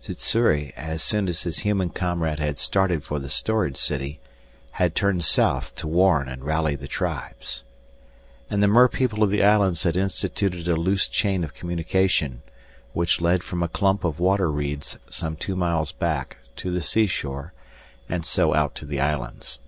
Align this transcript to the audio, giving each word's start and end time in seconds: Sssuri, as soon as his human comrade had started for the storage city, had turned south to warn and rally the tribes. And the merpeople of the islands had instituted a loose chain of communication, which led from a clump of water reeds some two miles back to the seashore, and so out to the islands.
Sssuri, 0.00 0.72
as 0.74 1.02
soon 1.02 1.28
as 1.28 1.42
his 1.42 1.58
human 1.58 1.90
comrade 1.90 2.38
had 2.38 2.58
started 2.58 3.04
for 3.04 3.18
the 3.18 3.28
storage 3.28 3.76
city, 3.76 4.20
had 4.70 4.94
turned 4.94 5.22
south 5.22 5.74
to 5.74 5.86
warn 5.86 6.30
and 6.30 6.42
rally 6.46 6.74
the 6.76 6.88
tribes. 6.88 7.62
And 8.48 8.62
the 8.62 8.68
merpeople 8.68 9.22
of 9.22 9.28
the 9.28 9.44
islands 9.44 9.82
had 9.82 9.94
instituted 9.98 10.66
a 10.66 10.76
loose 10.76 11.08
chain 11.08 11.44
of 11.44 11.52
communication, 11.52 12.40
which 12.94 13.20
led 13.20 13.42
from 13.44 13.62
a 13.62 13.68
clump 13.68 14.02
of 14.02 14.18
water 14.18 14.50
reeds 14.50 14.98
some 15.10 15.36
two 15.36 15.56
miles 15.56 15.92
back 15.92 16.38
to 16.56 16.70
the 16.70 16.80
seashore, 16.80 17.52
and 18.08 18.24
so 18.24 18.54
out 18.54 18.74
to 18.76 18.86
the 18.86 18.98
islands. 18.98 19.58